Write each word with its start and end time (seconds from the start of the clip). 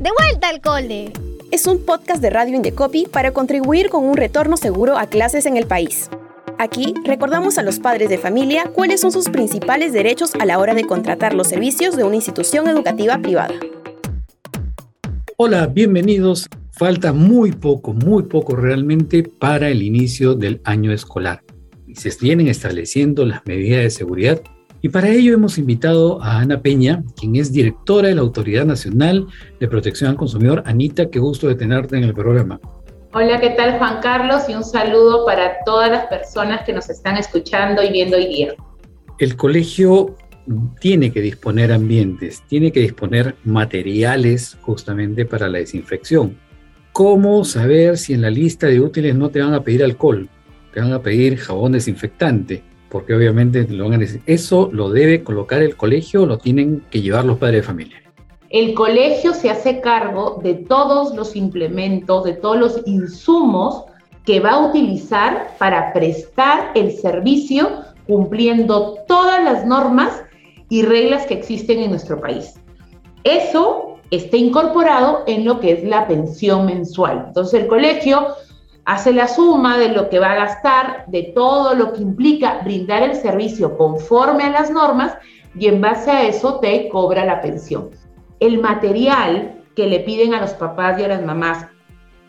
¡De 0.00 0.10
vuelta 0.16 0.48
al 0.48 0.60
cole! 0.60 1.12
Es 1.50 1.66
un 1.66 1.84
podcast 1.84 2.22
de 2.22 2.30
Radio 2.30 2.54
Indecopi 2.54 3.06
para 3.06 3.32
contribuir 3.32 3.88
con 3.88 4.04
un 4.04 4.16
retorno 4.16 4.56
seguro 4.56 4.96
a 4.96 5.08
clases 5.08 5.44
en 5.44 5.56
el 5.56 5.66
país. 5.66 6.08
Aquí 6.56 6.94
recordamos 7.04 7.58
a 7.58 7.64
los 7.64 7.80
padres 7.80 8.08
de 8.08 8.16
familia 8.16 8.70
cuáles 8.72 9.00
son 9.00 9.10
sus 9.10 9.28
principales 9.28 9.92
derechos 9.92 10.36
a 10.36 10.44
la 10.44 10.60
hora 10.60 10.74
de 10.74 10.84
contratar 10.84 11.34
los 11.34 11.48
servicios 11.48 11.96
de 11.96 12.04
una 12.04 12.14
institución 12.14 12.68
educativa 12.68 13.18
privada. 13.18 13.54
Hola, 15.36 15.66
bienvenidos. 15.66 16.46
Falta 16.70 17.12
muy 17.12 17.50
poco, 17.50 17.92
muy 17.92 18.22
poco 18.22 18.54
realmente 18.54 19.24
para 19.24 19.68
el 19.68 19.82
inicio 19.82 20.36
del 20.36 20.60
año 20.62 20.92
escolar. 20.92 21.42
Y 21.88 21.96
se 21.96 22.12
vienen 22.20 22.46
estableciendo 22.46 23.26
las 23.26 23.44
medidas 23.46 23.82
de 23.82 23.90
seguridad 23.90 24.40
y 24.80 24.88
para 24.90 25.08
ello 25.08 25.34
hemos 25.34 25.58
invitado 25.58 26.22
a 26.22 26.38
Ana 26.38 26.60
Peña, 26.60 27.02
quien 27.18 27.34
es 27.36 27.52
directora 27.52 28.08
de 28.08 28.14
la 28.14 28.20
Autoridad 28.20 28.64
Nacional 28.64 29.26
de 29.58 29.68
Protección 29.68 30.10
al 30.10 30.16
Consumidor. 30.16 30.62
Anita, 30.66 31.10
qué 31.10 31.18
gusto 31.18 31.48
de 31.48 31.56
tenerte 31.56 31.96
en 31.96 32.04
el 32.04 32.14
programa. 32.14 32.60
Hola, 33.12 33.40
¿qué 33.40 33.50
tal 33.50 33.78
Juan 33.78 34.00
Carlos? 34.00 34.42
Y 34.48 34.54
un 34.54 34.62
saludo 34.62 35.24
para 35.26 35.64
todas 35.64 35.90
las 35.90 36.06
personas 36.06 36.62
que 36.64 36.72
nos 36.72 36.88
están 36.90 37.16
escuchando 37.16 37.82
y 37.82 37.90
viendo 37.90 38.16
hoy 38.16 38.26
día. 38.26 38.54
El 39.18 39.36
colegio 39.36 40.14
tiene 40.80 41.10
que 41.12 41.22
disponer 41.22 41.72
ambientes, 41.72 42.44
tiene 42.46 42.70
que 42.70 42.80
disponer 42.80 43.34
materiales 43.44 44.56
justamente 44.60 45.24
para 45.24 45.48
la 45.48 45.58
desinfección. 45.58 46.38
¿Cómo 46.92 47.44
saber 47.44 47.98
si 47.98 48.14
en 48.14 48.22
la 48.22 48.30
lista 48.30 48.68
de 48.68 48.80
útiles 48.80 49.14
no 49.16 49.30
te 49.30 49.40
van 49.40 49.54
a 49.54 49.62
pedir 49.62 49.82
alcohol? 49.82 50.28
Te 50.72 50.80
van 50.80 50.92
a 50.92 51.02
pedir 51.02 51.36
jabón 51.36 51.72
desinfectante 51.72 52.62
porque 52.88 53.14
obviamente 53.14 53.66
lo 53.68 53.84
van 53.84 53.94
a 53.94 53.98
decir, 53.98 54.22
¿eso 54.26 54.70
lo 54.72 54.90
debe 54.90 55.22
colocar 55.22 55.62
el 55.62 55.76
colegio 55.76 56.22
o 56.22 56.26
lo 56.26 56.38
tienen 56.38 56.84
que 56.90 57.00
llevar 57.00 57.24
los 57.24 57.38
padres 57.38 57.62
de 57.62 57.66
familia? 57.66 58.02
El 58.50 58.72
colegio 58.74 59.34
se 59.34 59.50
hace 59.50 59.80
cargo 59.80 60.40
de 60.42 60.54
todos 60.54 61.14
los 61.14 61.36
implementos, 61.36 62.24
de 62.24 62.32
todos 62.32 62.56
los 62.56 62.82
insumos 62.86 63.84
que 64.24 64.40
va 64.40 64.52
a 64.52 64.68
utilizar 64.68 65.54
para 65.58 65.92
prestar 65.92 66.72
el 66.74 66.92
servicio 66.92 67.82
cumpliendo 68.06 68.98
todas 69.06 69.42
las 69.44 69.66
normas 69.66 70.22
y 70.70 70.82
reglas 70.82 71.26
que 71.26 71.34
existen 71.34 71.80
en 71.80 71.90
nuestro 71.90 72.20
país. 72.20 72.54
Eso 73.24 73.98
está 74.10 74.38
incorporado 74.38 75.24
en 75.26 75.44
lo 75.44 75.60
que 75.60 75.72
es 75.72 75.84
la 75.84 76.06
pensión 76.06 76.66
mensual. 76.66 77.24
Entonces 77.28 77.62
el 77.62 77.66
colegio 77.68 78.28
hace 78.88 79.12
la 79.12 79.28
suma 79.28 79.76
de 79.76 79.90
lo 79.90 80.08
que 80.08 80.18
va 80.18 80.32
a 80.32 80.46
gastar, 80.46 81.04
de 81.08 81.24
todo 81.34 81.74
lo 81.74 81.92
que 81.92 82.00
implica 82.00 82.62
brindar 82.64 83.02
el 83.02 83.16
servicio 83.16 83.76
conforme 83.76 84.44
a 84.44 84.50
las 84.50 84.70
normas 84.70 85.12
y 85.58 85.66
en 85.66 85.82
base 85.82 86.10
a 86.10 86.26
eso 86.26 86.58
te 86.58 86.88
cobra 86.88 87.26
la 87.26 87.42
pensión. 87.42 87.90
El 88.40 88.62
material 88.62 89.62
que 89.76 89.88
le 89.88 90.00
piden 90.00 90.32
a 90.32 90.40
los 90.40 90.52
papás 90.52 90.98
y 90.98 91.04
a 91.04 91.08
las 91.08 91.22
mamás, 91.22 91.66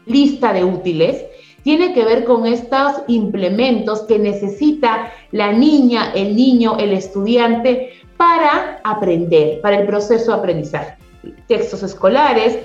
lista 0.06 0.52
de 0.52 0.66
útiles, 0.66 1.24
tiene 1.64 1.94
que 1.94 2.04
ver 2.04 2.26
con 2.26 2.46
estos 2.46 3.04
implementos 3.08 4.02
que 4.02 4.20
necesita 4.20 5.14
la 5.32 5.54
niña, 5.54 6.12
el 6.14 6.36
niño, 6.36 6.76
el 6.78 6.92
estudiante 6.92 7.94
para 8.18 8.82
aprender, 8.84 9.62
para 9.62 9.80
el 9.80 9.88
proceso 9.88 10.34
de 10.34 10.38
aprendizaje. 10.40 10.98
Textos 11.48 11.84
escolares, 11.84 12.60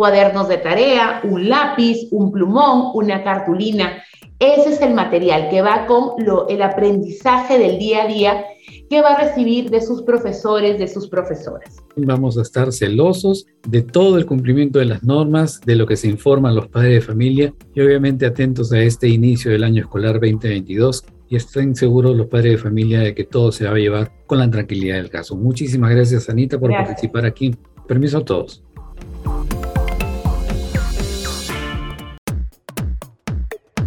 cuadernos 0.00 0.48
de 0.48 0.56
tarea, 0.56 1.20
un 1.24 1.50
lápiz, 1.50 2.08
un 2.10 2.32
plumón, 2.32 2.92
una 2.94 3.22
cartulina. 3.22 4.02
Ese 4.38 4.70
es 4.70 4.80
el 4.80 4.94
material 4.94 5.50
que 5.50 5.60
va 5.60 5.84
con 5.84 6.12
el 6.48 6.62
aprendizaje 6.62 7.58
del 7.58 7.78
día 7.78 8.04
a 8.04 8.06
día 8.06 8.44
que 8.88 9.02
va 9.02 9.10
a 9.10 9.20
recibir 9.20 9.68
de 9.68 9.82
sus 9.82 10.00
profesores, 10.00 10.78
de 10.78 10.88
sus 10.88 11.06
profesoras. 11.06 11.76
Vamos 11.96 12.38
a 12.38 12.40
estar 12.40 12.72
celosos 12.72 13.44
de 13.68 13.82
todo 13.82 14.16
el 14.16 14.24
cumplimiento 14.24 14.78
de 14.78 14.86
las 14.86 15.02
normas, 15.02 15.60
de 15.66 15.76
lo 15.76 15.86
que 15.86 15.96
se 15.96 16.08
informan 16.08 16.54
los 16.54 16.68
padres 16.68 16.94
de 16.94 17.00
familia 17.02 17.52
y 17.74 17.82
obviamente 17.82 18.24
atentos 18.24 18.72
a 18.72 18.80
este 18.80 19.06
inicio 19.06 19.50
del 19.50 19.64
año 19.64 19.82
escolar 19.82 20.14
2022 20.14 21.04
y 21.28 21.36
estén 21.36 21.76
seguros 21.76 22.16
los 22.16 22.26
padres 22.28 22.52
de 22.52 22.58
familia 22.58 23.00
de 23.00 23.14
que 23.14 23.24
todo 23.24 23.52
se 23.52 23.66
va 23.66 23.72
a 23.72 23.78
llevar 23.78 24.12
con 24.26 24.38
la 24.38 24.50
tranquilidad 24.50 24.96
del 24.96 25.10
caso. 25.10 25.36
Muchísimas 25.36 25.90
gracias 25.90 26.30
Anita 26.30 26.58
por 26.58 26.70
participar 26.70 27.26
aquí. 27.26 27.54
Permiso 27.86 28.18
a 28.18 28.24
todos. 28.24 28.62